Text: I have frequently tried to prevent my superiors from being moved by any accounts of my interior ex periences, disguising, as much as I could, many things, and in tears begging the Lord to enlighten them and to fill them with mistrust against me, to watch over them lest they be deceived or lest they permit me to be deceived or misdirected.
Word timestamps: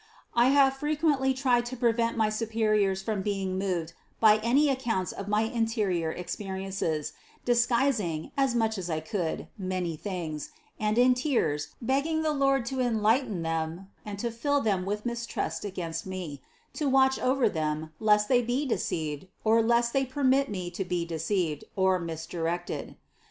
I 0.33 0.47
have 0.47 0.77
frequently 0.77 1.31
tried 1.31 1.63
to 1.67 1.77
prevent 1.77 2.17
my 2.17 2.29
superiors 2.29 3.03
from 3.03 3.21
being 3.21 3.59
moved 3.59 3.93
by 4.19 4.37
any 4.39 4.67
accounts 4.67 5.11
of 5.11 5.27
my 5.27 5.41
interior 5.41 6.11
ex 6.17 6.35
periences, 6.35 7.11
disguising, 7.45 8.31
as 8.35 8.55
much 8.55 8.79
as 8.79 8.89
I 8.89 8.99
could, 8.99 9.47
many 9.59 9.95
things, 9.95 10.49
and 10.79 10.97
in 10.97 11.13
tears 11.13 11.75
begging 11.83 12.23
the 12.23 12.33
Lord 12.33 12.65
to 12.65 12.79
enlighten 12.79 13.43
them 13.43 13.91
and 14.03 14.17
to 14.17 14.31
fill 14.31 14.59
them 14.59 14.87
with 14.87 15.05
mistrust 15.05 15.63
against 15.63 16.07
me, 16.07 16.41
to 16.73 16.89
watch 16.89 17.19
over 17.19 17.47
them 17.47 17.91
lest 17.99 18.27
they 18.27 18.41
be 18.41 18.65
deceived 18.65 19.27
or 19.43 19.61
lest 19.61 19.93
they 19.93 20.03
permit 20.03 20.49
me 20.49 20.71
to 20.71 20.83
be 20.83 21.05
deceived 21.05 21.63
or 21.75 21.99
misdirected. 21.99 22.97